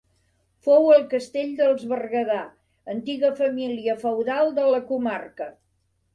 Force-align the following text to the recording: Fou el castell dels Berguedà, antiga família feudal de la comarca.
Fou 0.67 0.87
el 0.93 1.03
castell 1.11 1.51
dels 1.59 1.83
Berguedà, 1.91 2.39
antiga 2.95 3.31
família 3.43 3.97
feudal 4.07 4.53
de 4.59 4.67
la 4.73 4.83
comarca. 4.91 5.51